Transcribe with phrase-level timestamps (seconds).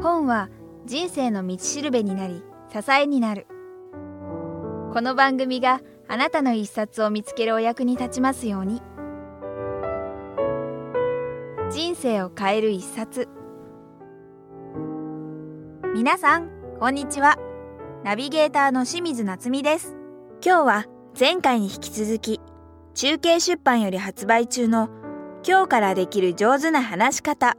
[0.00, 0.48] 本は
[0.86, 3.46] 人生の道しるべになり支えになる。
[4.92, 8.80] この番組があなたの一冊を見つけるお役に立ちますように。
[11.70, 13.28] 人生を変える一冊。
[15.94, 17.36] 皆さんこんにちは。
[18.04, 19.96] ナビゲーターの清水夏美です。
[20.44, 20.86] 今日は
[21.18, 22.40] 前回に引き続き
[22.94, 24.88] 中継出版より発売中の
[25.46, 27.56] 今日からできる上手な話し方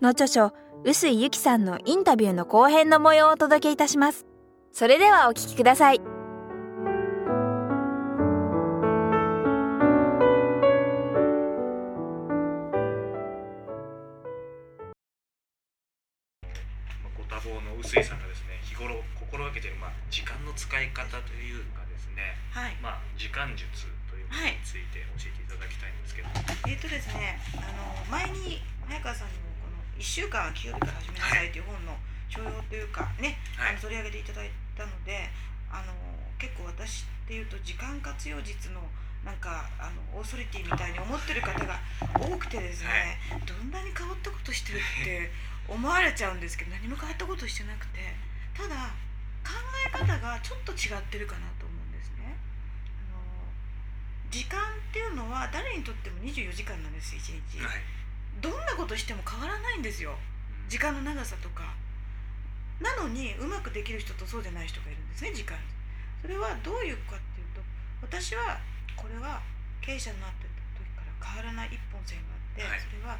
[0.00, 0.52] の著書
[0.84, 4.26] 臼井由紀さんのインタビューの後編の模様をお届けいたします。
[4.72, 6.00] それではお聞きください。
[6.00, 6.04] ご
[17.30, 22.74] 多忙の臼井さんがですね日頃心がけている、まあ、時間の使い方というかですね、はい。
[22.82, 26.28] まあ、時間術というものについて教えていただきたいんですけど、
[26.66, 28.58] えっ、とですね、あの前に
[28.88, 29.61] 早川さんにも
[30.02, 31.94] この一週間は清日から始めなさいという本の
[32.26, 33.70] 商用というかね、はい。
[33.70, 35.30] あの取り上げていただいたので、
[35.70, 35.94] あの
[36.42, 38.82] 結構私っていうと時間活用術の
[39.22, 41.78] なんかあのオーソリティみたいに思ってる方が
[42.18, 43.14] 多くてですね、
[43.46, 45.30] どんなに変わったことしてるって
[45.70, 48.02] 思われちゃうんですけど何も変わったことしてなくて
[48.58, 48.90] ただ
[49.46, 49.54] 考
[49.86, 52.34] え方がちょっと違ってるかなと思うんですね。
[53.06, 53.22] あの
[54.34, 58.01] 時間っていうのは誰にとっても24時間なんです1日、はい
[58.40, 60.16] どんなことしても変わらないんですよ。
[60.68, 61.74] 時間の長さとか。
[62.80, 65.56] なのにうまくできる人とそうでない人がいるんですね時間。
[66.20, 67.60] それはどういうかっていうと
[68.02, 68.58] 私は
[68.96, 69.40] これは
[69.80, 72.80] 経営者になってた時から変わらない一本線があって、はい。
[72.80, 73.18] それは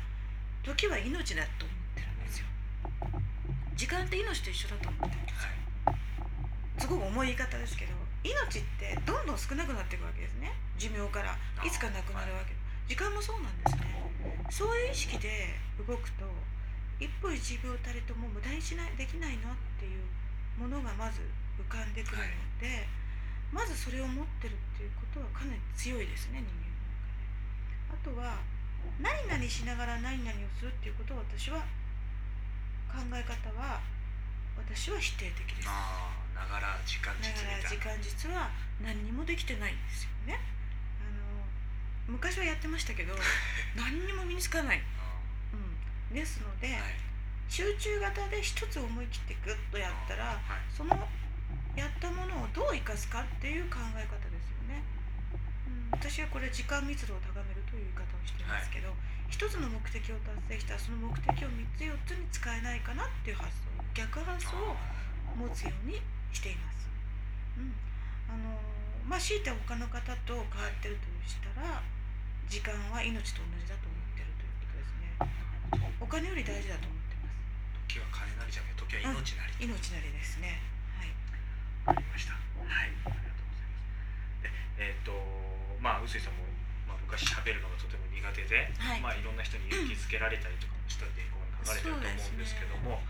[0.64, 2.46] 時は命だと思ってるんですよ。
[3.76, 5.50] 時間って命と一緒だと思ってるんですよ。
[6.78, 7.92] すごく重い言い方ですけど
[8.24, 10.50] 命ってどんどん少なくなっていくわけですね。
[10.78, 11.38] 寿命から。
[11.62, 12.54] いつかなくなるわけ、
[12.88, 13.91] 時間もそうなんですね
[14.52, 16.28] そういう意識で動くと
[17.00, 20.04] 一歩一秒たりとも無駄にしないできないなっていう
[20.60, 21.24] ものがまず
[21.56, 22.84] 浮かんでくるので、
[23.48, 28.12] まずそれを持ってるっていうことはかなり強いですね人間の中で。
[28.12, 28.44] あとは
[29.00, 31.64] 何々しながら何々をするっていうことは私は
[32.92, 33.80] 考え方は
[34.60, 35.68] 私は否定的です。
[35.72, 37.16] ああながら時間
[38.04, 38.52] 実は
[38.84, 40.36] 何にもできてないんですよね
[42.12, 43.16] 昔はやってましたけど
[43.74, 45.16] 何にも身につかない、あ
[45.52, 46.94] うん、ですので、ーはい。
[47.48, 50.40] 集中型で一つ思い切ってグッとやったらはい。
[50.74, 51.08] その
[51.74, 54.84] やったものをどう生かすかっていう考え方ですよね、
[55.66, 58.94] うん、私はこれ時間密度を高めるという言い方をしてますけど、
[59.32, 64.76] 一つの目的を達成したらその目的を3つ4つに使えないかなっていう発想逆発想を
[65.36, 66.00] 持つように
[66.32, 66.88] しています。
[67.56, 67.72] うん、
[68.28, 68.60] あの
[69.08, 71.80] まあ強いて他の方と変わってるとしたら
[72.48, 75.16] 時間は命と同じだと思ってるということですね。
[76.00, 77.38] お金より大事だと思ってます。
[77.88, 80.60] 時は金なりじゃなくて時は命なり、命なりですね。
[80.96, 81.12] はい。
[81.82, 85.10] わかりましたはいありがとうございますでえっ、と
[85.82, 86.46] まあ臼井さんも、
[86.86, 93.02] まあ、昔喋るのがとても苦手で、はいまあいろんな人に勇気づけられたりとかもしたってここに書かれてると思うんですけども、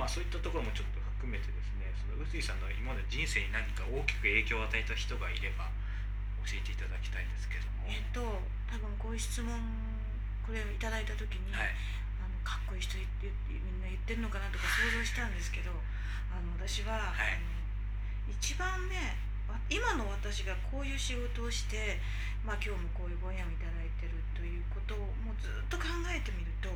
[0.00, 5.68] まあそういったところもちょっと含めてですねその臼井さんの今まで人生に何か大きく影響を与えた人がいれば
[6.48, 9.50] 教えていただきたいんですけども、えっと多分こういう質問
[10.44, 11.74] これをいただいた時に、はい。
[12.22, 15.74] あのかっこいい人言ってみんな言ってるのかなとか想像したんですけど
[16.30, 17.34] あの私は、はい。
[17.34, 21.98] あの一番ねわ今の私がこういう仕事をして、
[22.42, 26.68] まあ、今日もこういうご縁をいただいてるということをもうずっと考えてみると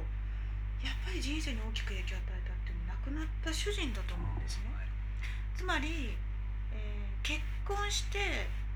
[0.78, 4.70] やっぱり人生に大きく影響を与えたっていうのは亡くなった主人だと思うんですね。
[5.58, 6.14] つまり、
[6.72, 8.18] えー結婚して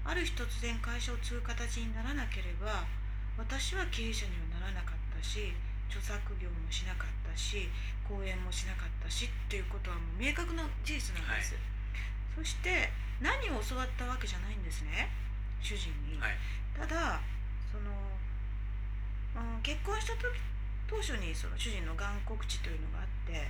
[0.05, 2.85] ある日突然会社を継ぐ形にならなければ
[3.37, 5.53] 私は経営者にはならなかったし
[5.91, 7.69] 著作業もしなかったし
[8.07, 11.55] 講演もしなかったしっていうことはもう明確な事実なんです、
[12.35, 12.91] そして
[13.23, 15.09] 何を教わったわけじゃないんですね
[15.65, 16.37] 主人に、はい。
[16.77, 17.23] ただ
[17.71, 17.89] その、
[19.39, 20.37] うん、結婚した時
[20.91, 23.43] 当初にその主人のがん告知というのがあって、はい。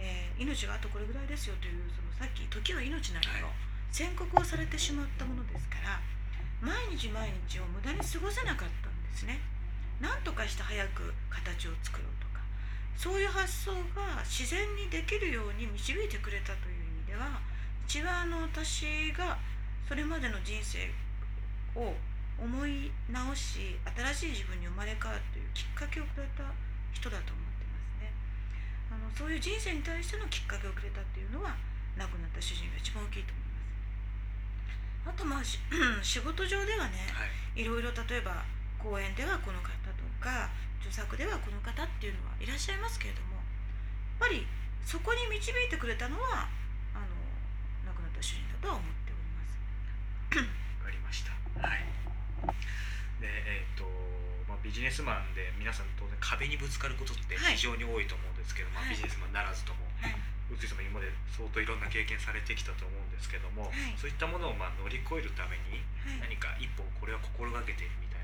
[0.00, 3.54] えー命があとこれぐらいですよというそのさっき「時は命なり」のはい。
[3.92, 6.00] 宣告をされてしまったものですから
[6.62, 8.88] 毎日毎日を無駄に過ごせなかった。
[8.88, 9.38] んですね。
[10.00, 12.42] なんとかして早く形を作ろうとか。
[12.96, 17.40] そういう発想が自然にできるように導いてくれたという意味では
[17.86, 19.38] 一番あの私が
[19.88, 20.88] それまでの人生
[21.74, 21.92] を
[22.38, 23.76] 思い直し
[24.14, 26.44] 新しい自分に生まれ変わるというきっかけをくれた
[26.92, 28.12] 人だと思ってますね。
[28.90, 31.54] あのそういう人生に対してのきっかけをくれたっていうのは
[31.96, 33.52] 亡くなった主人が一番大きいと思いま
[35.04, 35.10] す。
[35.10, 35.58] あとまあし
[36.02, 37.60] 仕事上ではねはい。
[37.60, 38.44] いろいろ例えば
[38.82, 40.50] 講演ではこの方とか
[40.82, 44.42] 著作ではこの方っていうのはいらっしゃいますけれどもやっぱり
[44.82, 46.50] そこに導いてくれたのは
[46.90, 47.14] あの
[47.86, 49.54] 亡くなった主人だとは思っております。
[50.82, 51.30] わかりました。
[51.62, 51.86] はい。
[53.22, 53.86] でえっ、と、
[54.50, 57.54] まあ、ビジネスマンで皆さん当然壁にぶつかることってはい。
[57.54, 58.98] 非常に多いと思うんですけど、まあ、はい。
[58.98, 60.18] ビジネスマンならずともはい、
[60.50, 63.94] 宇津井さんも今まで相当いろんな経験されてきたと思うんですけども、はい。
[63.94, 66.34] そういったものをまあ乗り越えるためにはい。
[66.34, 68.21] 何か一歩これは心がけているみたい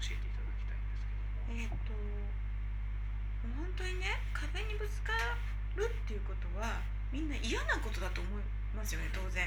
[0.00, 1.92] 教えていただきたいんですけどもえっ、と
[3.56, 5.12] 本当にね壁にぶつか
[5.76, 6.80] るっていうことは
[7.12, 8.42] みんな嫌なことだと思い
[8.74, 9.46] ますよね当然、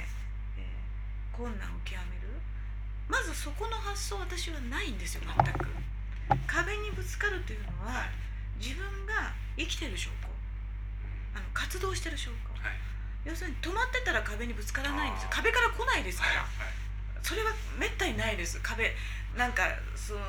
[0.58, 0.90] えー
[1.40, 2.28] 困難を極める。
[3.08, 5.72] まずそこの発想私はないんですよ全く。
[6.46, 8.12] 壁にぶつかるというのは
[8.60, 10.28] 自分が生きてる証拠。
[11.34, 12.36] あの活動してる証拠。
[12.60, 12.76] はい。
[13.24, 15.30] 要するに止まってたら壁にぶつからないんですよ。
[15.32, 16.79] 壁から来ないですから、はい
[17.22, 18.60] それはめったにないです。
[18.62, 18.94] 壁
[19.36, 19.64] なんか
[19.96, 20.20] その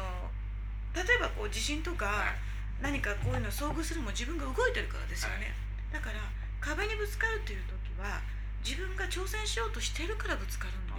[0.95, 2.35] 例えばこう地震とか
[2.83, 5.53] 何かこういうの遭遇するのも自分が動いてるからですよね、
[5.93, 6.19] だから
[6.61, 8.21] 壁にぶつかるという時は
[8.65, 10.93] 自分が挑戦しようとしてるからぶつかるんで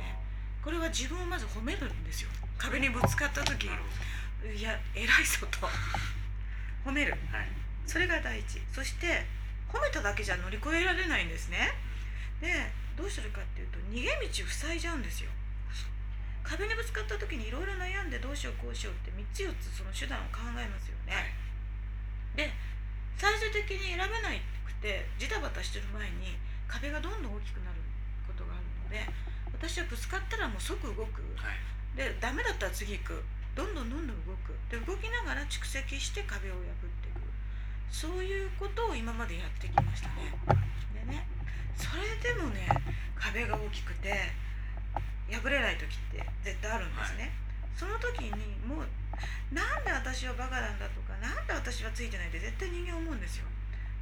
[0.63, 2.29] これは自分をまず褒めるんですよ。
[2.57, 5.67] 壁にぶつかった時いや偉いぞと。
[6.85, 7.11] 褒める。
[7.31, 7.47] どはい。
[7.85, 8.61] それが第一。
[8.73, 9.25] そして
[9.67, 11.73] 褒めただけじゃ乗り越えられないんですね。
[12.39, 12.49] で
[12.95, 15.29] どうするかっていうと逃げ道を塞いじゃうんですよ
[16.43, 21.33] 壁にぶつかった時にいろいろ悩んでどうしようこうしようって3つ4つその手段を考えますよね、
[22.35, 22.51] で
[23.17, 24.33] 最終的に選べな
[24.65, 27.77] くてジタバタしてる前に壁がどんどん大きくなる
[28.25, 29.03] ことがあるので
[29.51, 31.21] 私はぶつかったらもう即動く。
[31.37, 31.59] はい。
[31.95, 33.23] でダメだったら次行く。
[33.53, 34.57] どんどんどんどん動く。
[34.71, 37.21] で動きながら蓄積して壁を破っていく。
[37.91, 40.33] そういうことを今までやってきましたね。
[40.95, 41.27] でね
[41.75, 42.65] それでもね
[43.13, 44.31] 壁が大きくて
[45.31, 47.31] 破れない時って絶対あるんですね、
[47.75, 48.31] その時に
[48.67, 48.87] もう
[49.55, 53.45] なんで私はバカなんだとかなんで私はついてないって絶対人間思うんですよ。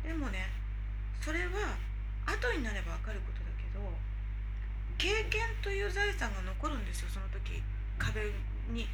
[0.03, 0.49] でもね
[1.21, 1.77] それは
[2.25, 3.81] 後になれば分かることだけど
[4.97, 7.61] 経験という財産が残るんですよその時。
[7.99, 8.31] 壁
[8.71, 8.87] に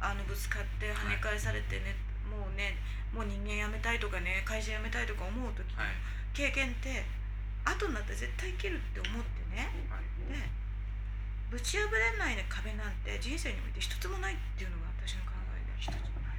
[0.00, 1.94] あのぶつかって跳ね返されてね、
[2.26, 2.74] もうね
[3.14, 5.94] もう人間辞めたいとかね会社辞めたいとか思う時のはい。
[6.34, 7.06] 経験って
[7.64, 9.70] 後になって絶対生きるって思ってね。
[9.86, 10.02] はい。
[10.26, 10.57] で
[11.50, 16.38] ぶち破れない壁なんて人生において一つもないっていうのが私の考えで一つもない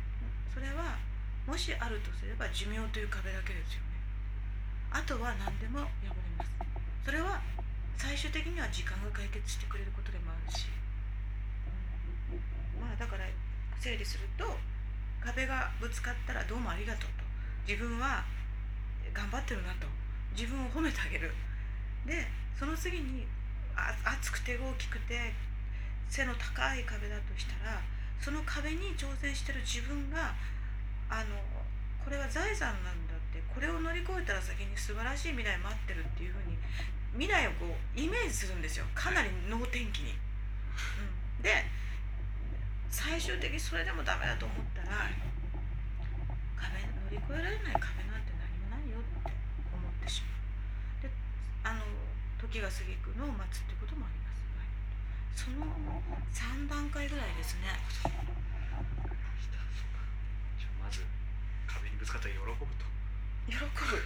[0.53, 0.97] それは
[1.49, 3.97] もしあるとすれば寿命という壁だけですよね。
[4.93, 6.51] あとは何でも破れます。
[7.03, 7.41] それは
[7.97, 10.69] 最終的には時間が解決してくれることでもあるし、
[12.77, 13.25] まあだから
[13.81, 14.45] 整理すると
[15.25, 17.25] 壁がぶつかったらどうもありがとうと。
[17.65, 18.21] 自分は
[19.11, 19.87] 頑張ってるなと。
[20.37, 21.33] 自分を褒めてあげる。
[22.05, 23.25] でその次に
[24.03, 25.33] 厚くて大きくて
[26.09, 27.79] 背の高い壁だとしたら
[28.19, 30.33] その壁に挑戦してる自分が
[31.09, 31.37] あの
[32.03, 36.57] これは財産なんだってこれを乗り越えたら先に素晴らしい未来待ってるっていうふうに
[37.13, 40.13] 未来をこうイメージするんですよかなり能天気に。
[41.37, 41.65] うん、で
[42.89, 45.09] 最終的にそれでもダメだと思ったら
[46.57, 49.31] 壁乗り越えられない壁なんて何もないよって
[49.69, 50.33] 思ってしま
[50.99, 51.01] う。
[51.03, 51.09] で
[51.63, 51.85] あの
[52.49, 54.41] 時が過ぎくのを待つってこともあります。
[54.57, 54.73] はい
[55.37, 55.69] その
[56.33, 57.77] 3段階ぐらいですね。
[58.01, 61.05] じゃあまず
[61.69, 62.89] 壁にぶつかったら喜ぶと
[63.45, 64.01] 喜ぶ。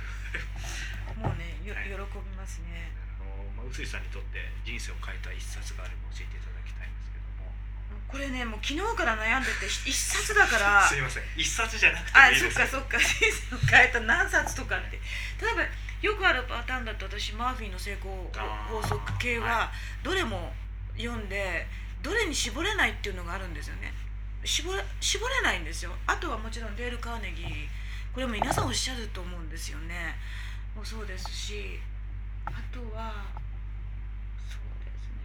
[1.24, 2.92] もうね、よはい喜びますね。
[3.16, 7.48] あの、まあ、臼井さんにとって人生を変えた一冊があれば教えていただきたいんですけども
[8.08, 10.84] これね、もう昨日から悩んでて一冊だから。
[10.88, 15.00] すいません一冊じゃなくてもあ、いいですそっかそっか、人生を変えた何冊とかって。
[15.40, 15.64] 例えば
[16.04, 18.12] よくあるパターンだと私マーフィーの成功
[18.70, 19.72] 法則系はは
[20.04, 20.52] どれも
[20.98, 21.66] 読んで
[22.04, 23.94] どれに絞れないっていうのがあるんですよね。
[24.44, 25.92] 絞れ絞れないんですよ。
[26.06, 27.48] あとはもちろんデール・カーネギー
[28.14, 30.16] これも皆さんおっしゃると思うんですよね。
[30.76, 31.80] もうそうですし、
[32.46, 33.14] あとは
[34.38, 35.24] そうですね。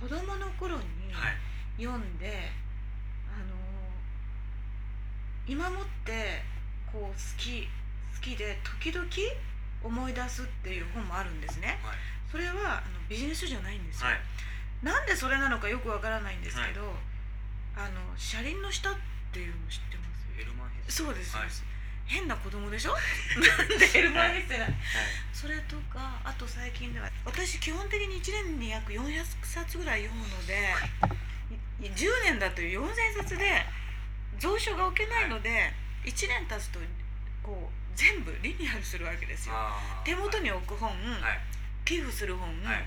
[0.00, 1.12] 子供の頃に。
[1.12, 2.50] はい読んで
[3.28, 3.54] あの
[5.46, 6.42] 今もって
[6.90, 7.68] こう好き好
[8.24, 9.04] きで時々
[9.84, 11.78] 思い出すっていう本もあるんですね。
[11.84, 11.96] はい。
[12.32, 14.20] それはあのビジネスじゃないんですよ、はい。
[14.82, 16.80] なんでそれなのかよくわからないんですけど、
[17.76, 18.94] あの車輪の下っ
[19.30, 20.24] ていうの知ってます？
[20.40, 21.48] エルマンヘッセそうです、はい。
[22.06, 22.96] 変な子供でしょ？
[22.96, 24.74] なんでエルマンヘッセなはい。
[25.32, 30.74] それとかあと最近では私基本的に1年に約400冊ぐらい読むので
[31.80, 32.88] い10年だと4000
[33.18, 33.64] 冊で
[34.40, 35.72] 蔵書が置けないので、
[36.04, 36.80] 1年経つと
[37.42, 39.54] こう全部リニューアルするわけですよ。
[40.04, 41.38] 手元に置く本、はい。
[41.84, 42.84] 寄付する本はい。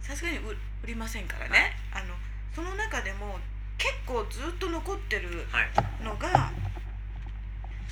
[0.00, 2.14] さすがに売売りませんからね、あの
[2.54, 3.38] その中でも
[3.78, 6.04] 結構ずっと残ってるはい。
[6.04, 6.52] のが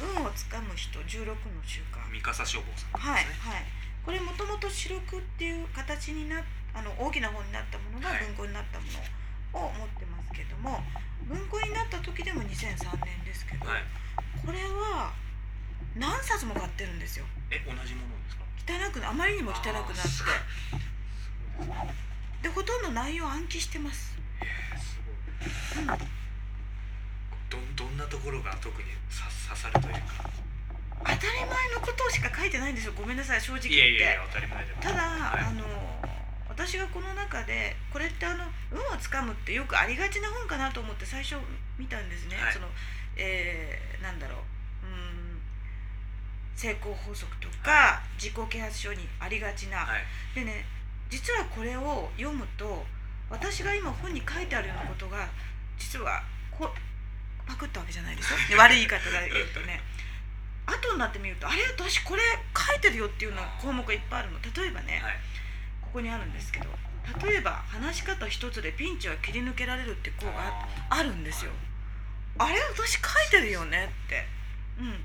[0.00, 2.02] 運をつかむ人16の習慣。
[2.12, 3.50] 三笠消防さんはいですね。
[3.52, 3.62] はい
[4.04, 6.36] これもともと四録っていう形にな
[6.74, 8.24] あの大きな本になったものがはい。
[8.24, 8.84] 文庫になったも
[9.54, 10.78] のを持ってますけども、
[11.26, 13.82] 文庫になった時でも2003年ですけど、はい。
[14.44, 15.14] これは
[15.96, 17.24] 何冊も買ってるんですよ。
[17.50, 18.44] え同じものですか？
[18.66, 19.92] 汚くなあまりにも汚くなって。
[22.42, 25.00] でほとんど内容暗記してます、えーす
[25.86, 25.96] ごい。
[25.96, 25.98] うん
[27.50, 30.28] どんどんなところが特に刺刺さるというか？
[30.98, 32.92] 当たり前のことしか書いてないんですよ。
[32.96, 33.74] ごめんなさい正直言って。
[33.74, 34.82] いやいや当たり前でも。
[34.82, 35.44] ただ、はい。
[35.44, 35.64] あの
[36.48, 41.36] 私がこの中でこれってあの運をつかむってよくありがちな本かなと思って最初
[41.78, 42.52] 見たんですね、はい。
[42.52, 42.66] その
[43.16, 44.38] えーなんだろう。
[44.38, 44.53] うん
[46.56, 50.04] 成功法則とか、自己啓発書にありがちな、はい。
[50.34, 50.64] でね
[51.10, 52.84] 実はこれを読むと
[53.30, 55.28] 私が今本に書いてあるようなことが
[55.78, 56.68] 実はこ
[57.46, 58.38] パクったわけじゃないですよ。
[58.48, 59.80] で 悪い言い方で言うとね。
[60.66, 62.22] 後になってみるとあれ私これ
[62.56, 64.38] 書いてるよっていうような項目がいっぱいあるの。
[64.40, 65.20] 例えばね、はい。
[65.82, 66.66] ここにあるんですけど
[67.22, 71.52] 例えば話し方一つでピンチは切り抜けられるって項があるんですよ。
[72.38, 74.26] あれ私書いてるよねって。
[74.78, 75.04] うん、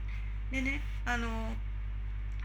[0.52, 1.54] でねあの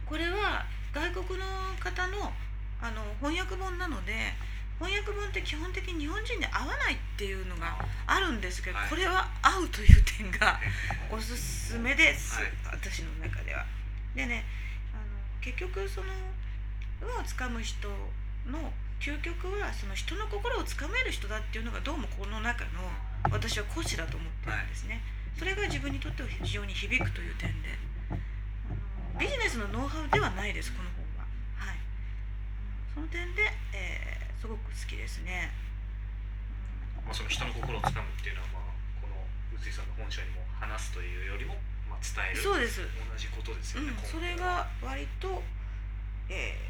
[0.06, 1.44] これは外国の
[1.80, 2.32] 方の
[2.80, 4.12] あの翻訳本なので
[4.78, 8.90] 翻訳本って基本的に日本人に合わないっていうのがあるんですけど、はい。
[8.90, 10.58] これは合うという点が
[11.10, 12.52] おすすめです、はい。
[12.72, 13.64] 私の中では。
[14.14, 14.44] でね
[14.92, 15.02] あの
[15.40, 16.08] 結局その
[17.00, 17.88] 運をつかむ人
[18.50, 22.70] の究極はその人の心をつかめる人だっていうのがどうもこの中の
[23.30, 25.00] 私は講師だと思ってるんですね。
[25.38, 27.68] それが自分にとっては非常に響くという点で
[29.18, 31.26] ビジネスのノウハウではないですこの本は。
[31.56, 31.78] はい、
[32.94, 33.42] その点で、
[33.72, 35.48] えーすごく好きですね。
[37.00, 39.16] まあ、その人の心をつかむっていうのは、まあ、この
[39.56, 41.56] 臼井さんの本書にも話すというよりも、
[41.88, 42.84] まあ、伝えるそうです。
[42.84, 45.40] 同じことですよね、うん、それが割と、
[46.28, 46.60] え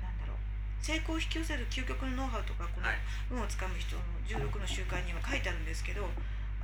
[0.00, 0.40] なんだろう。
[0.80, 2.96] 成功を引き寄せる究極のノウハウとかこのはい。
[3.28, 6.08] 運をつかむ人の16の習慣には書いてあるんですけど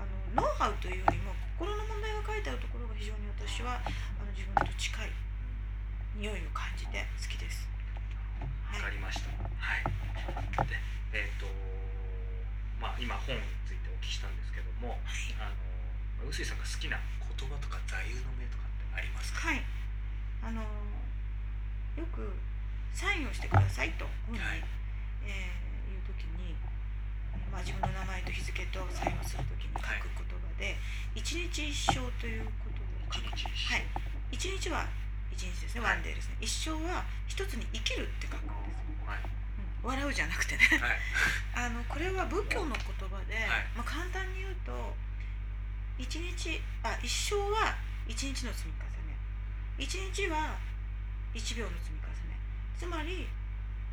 [0.00, 5.12] あのノウハウというよりも心の問題が書いてあるところが非常に私はあの自分と近い
[6.16, 7.68] 匂いを感じて好きです。
[8.72, 9.28] わかりました。
[9.60, 9.84] はい。
[10.64, 10.80] で、
[11.12, 11.44] えっ、と、
[12.80, 14.96] まあ今本についてお聞きしたんですけども、
[15.36, 15.52] あ
[16.24, 19.52] の臼井さんが好きな言葉とか座右の銘とかってありますか？
[19.52, 19.60] はい、
[20.40, 20.64] あの
[22.00, 22.32] よく
[22.96, 24.64] サインをしてくださいと本に、はい
[25.28, 26.56] えー言う時に、
[27.52, 30.76] まあ、自分の名前と日付とサインをする時に書く言葉で
[31.14, 33.84] 「一日一生」ということを書く一日一生はい、
[34.32, 34.88] 一日は
[35.30, 35.92] 一日ですね、はい。
[35.92, 36.36] ワンデーですね。
[36.40, 39.20] 一生は一つに生きるって書くんですよ、はい。
[39.20, 40.64] うん、笑うじゃなくてね。
[40.80, 40.98] はい。
[41.68, 43.68] あのこれは仏教の言葉で、はい。
[43.76, 44.96] まあ、簡単に言うと
[46.00, 47.76] 一日あ一生は
[48.08, 49.14] 一日の積み重ね。
[49.76, 50.56] 一日は
[51.34, 52.40] 一秒の積み重ね。
[52.74, 53.28] つまり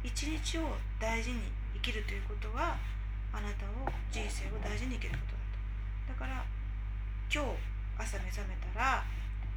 [0.01, 2.79] 一日を大事に生きるということは
[3.33, 5.39] あなたを人生を大事に生きることだ
[6.07, 6.13] と。
[6.13, 6.45] だから
[7.29, 7.59] 今日
[7.99, 9.03] 朝目覚めたら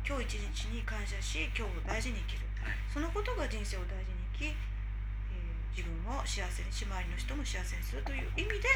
[0.02, 4.72] 今日一日に感謝し今日を大事に生きるはいそのことが人生を大事に生き、えー
[5.72, 8.68] 自分を幸せにし周りの人も幸せにするという意味で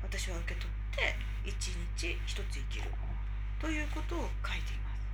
[0.00, 1.12] 私は受け取って
[1.44, 1.52] 一
[2.00, 2.88] 日一つ生きる
[3.60, 5.04] ということを書いています。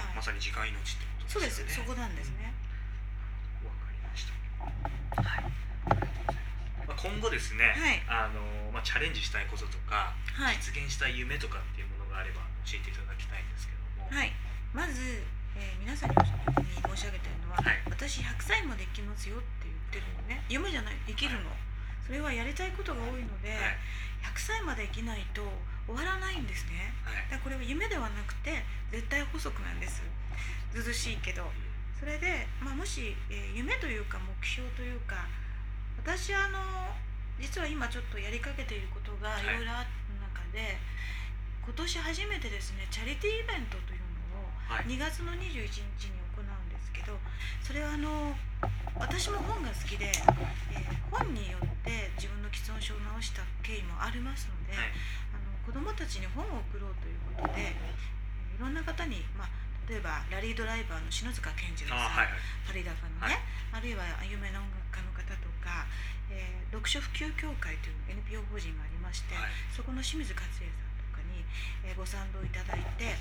[0.00, 1.76] はいまさに時間命ってことですよね。
[1.76, 2.56] そうです、そこなんですね。
[3.64, 4.32] わかりました。
[5.20, 5.52] はい。
[6.96, 8.40] 今後ですね、はいあの
[8.72, 13.75] まあチャレンジしたいこととか、はい、実現したい夢とかっていうものがあれば教えていただきたいんですけども。
[14.16, 14.32] はい、
[14.72, 15.20] まず、
[15.60, 17.76] えー皆さんに申し上げてるのは、はい。
[17.92, 20.40] 私100歳まで生きますよって言ってるのね。
[20.48, 20.96] 夢じゃない？
[21.06, 21.52] 生きるの、
[22.00, 23.76] それはやりたいことが多いので、はい。
[24.24, 25.44] 100歳まで生きないと
[25.84, 26.96] 終わらないんですね。
[27.04, 27.28] はい。
[27.28, 30.00] だからこれは夢ではなくて絶対法則なんです。
[30.72, 31.44] ずうずうしいけど。
[32.00, 35.28] それで、まあ、もし、えー夢というか目標というか
[36.00, 36.60] 私あの
[37.40, 39.88] 実は今ちょっとやりかけていることがはいいろいろある
[40.20, 40.76] 中で、
[41.64, 44.05] 今年初めてですねチャリティーイベントという。
[44.86, 45.38] 2月の21
[45.98, 47.16] 日に行うんですけど
[47.62, 48.34] それはあの
[48.98, 50.06] 私も本が好きで、
[50.72, 54.92] えー本によって自分の既存症を治した経緯もありますので、はい。
[55.32, 59.48] あの子どもたちに本を送ろうということで、えーいろんな方に、まあ、
[59.88, 62.40] 例えばラリードライバーの篠塚健次郎あ、さん、はいはい。
[62.68, 63.38] パリ高のね、
[63.72, 65.86] あるいは有名な音楽家の方とか、
[66.28, 69.52] えー読書普及協会という NPO 法人がありまして、はい。
[69.72, 70.68] そこの清水克也さん
[71.00, 71.40] とかに、
[71.86, 73.16] えーご賛同いただいて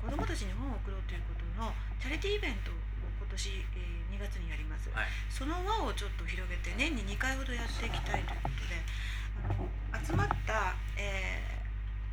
[0.00, 2.74] 子どもたちに本を送ろうということのチャリティーイベントを
[3.18, 5.06] 今年、えー2月にやります、はい。
[5.30, 8.82] その輪をちょっと広げて年に2回ほどやっていきたいということで
[9.46, 11.58] あの集まった、えー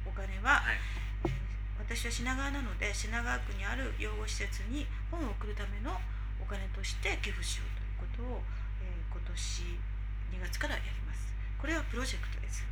[0.06, 0.78] お金は、はい。
[1.26, 1.46] えー
[1.86, 5.94] 私は品川なので品川区にある養護施設に本を送るための
[6.42, 8.42] お金として寄付しようということを、
[8.82, 9.78] えー、今年
[10.34, 11.30] 2月からやります
[11.62, 12.66] これはプロジェクトです、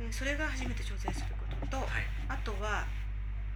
[0.00, 2.88] えー、それが初めて挑戦することと、はい、あとは、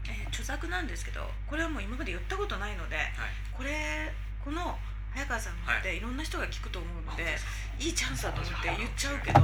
[0.09, 3.07] えー、著作なんですけどこれはもう今まで言ったことないので、はい、
[3.53, 4.13] これ
[4.45, 4.77] この
[5.15, 6.01] 早川さんってい。
[6.01, 7.31] ろんな人が聞くと思うので、は
[7.79, 9.41] い、いいチャンスだと思って言っちゃうけど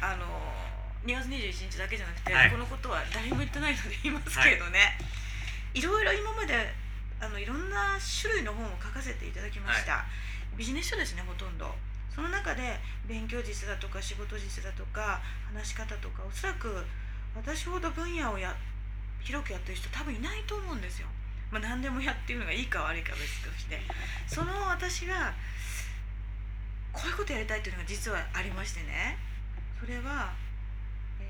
[0.00, 0.24] あの
[1.04, 6.54] 2月21日だけじゃなくて、はい、このことは誰も言ってないので言いますけどね、はい、いろいろ今まで
[7.20, 10.04] あのいろんな種類の本を書かせていただきました、は
[10.54, 11.68] い、ビジネス書ですねほとんど。
[12.10, 12.76] その中で
[13.06, 15.20] 勉強術だとか仕事術だとか
[15.54, 16.68] 話し方とかおそらく
[17.36, 18.54] 私ほど分野をや
[19.20, 21.08] 広くやってる人多分いないと思うんですよ。
[21.50, 23.80] まあ、何でもやっていうのがいいか悪いか別として。
[24.26, 25.34] その私が
[26.92, 29.18] こういうことやりたいっていうのが実はありましてね。
[29.78, 30.32] それは、
[31.20, 31.24] え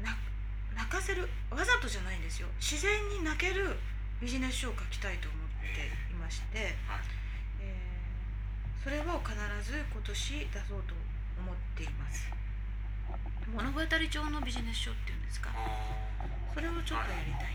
[0.00, 2.48] ー、泣かせるわざとじゃないんですよ。
[2.60, 3.76] 自然に泣ける
[4.20, 5.40] ビジネス書を書きたいと思っ
[5.74, 6.74] ていまして、
[7.60, 10.94] えー、それを必ず今年出そうと
[11.38, 12.30] 思っています。
[13.54, 13.80] 物語
[14.10, 15.50] 帳のビジネス書っていうんですか
[16.58, 17.54] それをちょっとやりたい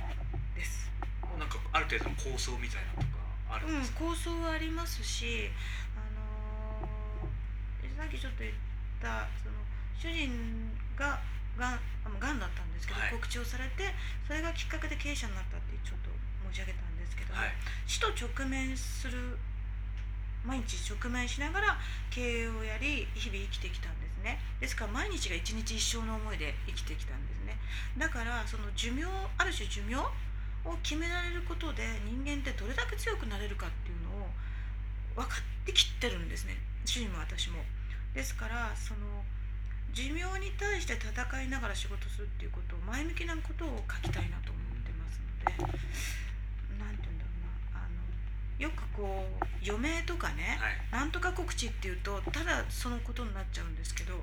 [0.56, 0.88] です、
[1.36, 3.20] なんかある程度の構想みたいなとか
[3.52, 5.52] あるんですか、うん、構想はありますし
[5.92, 8.56] あのー、さっきちょっと言っ
[9.04, 9.60] たその
[10.00, 11.20] 主人が
[11.60, 13.92] がんがんだったんですけど、はい、告知をされて
[14.24, 16.08] それがきっかけで経営者になったってちょっと
[16.56, 17.52] 申し上げたんですけども、はい、
[17.84, 19.36] 死と直面する
[20.48, 21.76] 毎日直面しながら
[22.08, 24.40] 経営をやり日々生きてきたんですね。
[24.64, 27.33] ですから毎日が一日一生の思いで生きてきたんです。
[27.33, 27.33] ね
[27.98, 29.04] だからその寿命
[29.38, 30.10] ある種寿命を
[30.82, 34.30] 決められることで人間ってどれだけ強くなれるかっていうのを
[35.16, 37.60] 分かってきてるんですね主人も私も。
[38.14, 39.24] ですからその
[39.94, 45.22] 寿命に対して戦いながら仕事するっていうことを前向きなことを書きたいなと思ってます
[45.62, 45.78] ので
[48.64, 54.16] よくこう余命とかね、はい、なんとか告知っていうとただそのことになっちゃうんですけど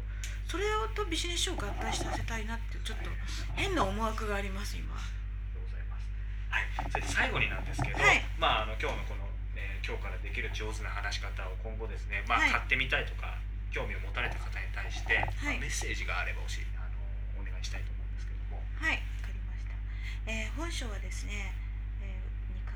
[0.48, 3.12] それをとビジネス書を合体させたいなってちょっと
[3.53, 4.96] 変な思惑があります今。
[4.96, 9.22] はい、それで最後になんですけど、はい、まああの今日のこの、
[9.55, 13.38] えー、今日からできる上手な話し方を今後ですね、まあ、買ってみたいとか
[13.70, 16.98] 興味を持たれた方に対して、まあ、メッセージがあれば教えあの
[17.38, 18.59] お願いしたいと思うんですけども。
[18.81, 18.98] はい。
[18.98, 19.79] わかりました、
[20.26, 21.55] えー、本書はですね、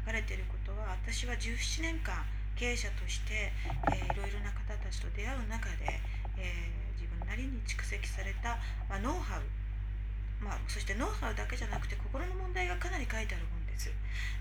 [0.04, 2.20] 書かれていることは私は17年間
[2.54, 3.48] 経営者として、
[3.88, 5.96] えー、いろいろな方たちと出会う中で、
[6.36, 9.42] えー、自分なりに蓄積された、まあ、ノウハウ
[10.44, 13.88] まあ、そしてノウハウだけじゃなくて心の問題がかなり書いてある本です。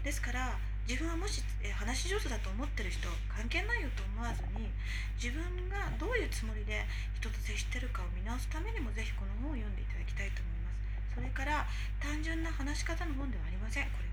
[0.04, 4.68] ですから自分はもし、え話し上手だと思ってる人関係ないよと思わずに
[5.16, 5.40] 自分
[5.72, 6.84] がどういうつもりで
[7.16, 11.16] 人と接してるかを見直すためにもぜひこの本を読んでいただきたいと思います。
[11.16, 11.64] それから
[12.04, 13.88] 単純な話し方の本ではありません。
[13.96, 14.13] これ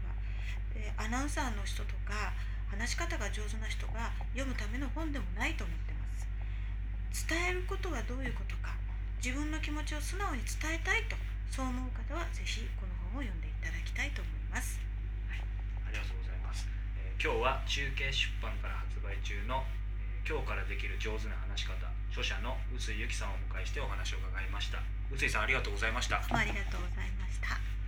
[0.74, 2.32] は、えアナウンサーの人とか
[2.70, 8.78] 話し方が上手な人が読むための本でもないと思ってます伝えることはどういうことか
[9.18, 11.18] 自分の気持ちを素直に伝えたいと
[11.50, 14.78] そう思う方はぜひこの本を読んでいただきたいと思います。
[15.26, 16.70] はい、ありがとうございます。
[16.94, 19.66] えー、今日は中継出版から発売中の、
[19.98, 21.74] えー、今日からできる上手な話し方
[22.14, 24.78] 著者の臼井由紀さんをお迎えしてお話を伺いました。
[25.10, 26.22] 臼井さんありがとうございました。
[26.22, 27.79] ありがとうございました。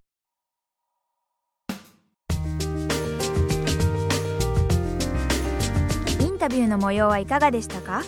[6.42, 8.02] タビューの模様はいかがでしたか？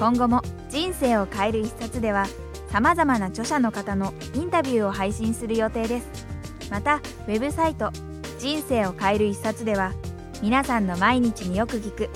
[0.00, 2.24] 今後も人生を変える一冊では
[2.70, 6.26] さまざまな著者の方のインタビューを配信する予定です。
[6.70, 7.90] またウェブサイト
[8.40, 9.92] 「人生を変える一冊」では
[10.40, 12.08] 皆さんの毎日によく聞く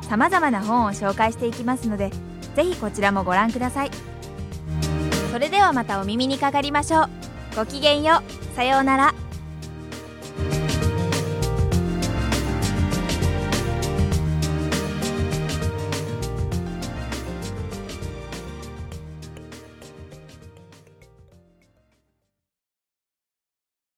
[0.00, 2.10] さまざまな本を紹介していきますので
[2.56, 3.90] ぜひこちらもご覧ください。
[5.30, 7.10] それではまたお耳にかかりましょう。
[7.54, 8.56] ごきげんよう。
[8.56, 9.14] さようなら。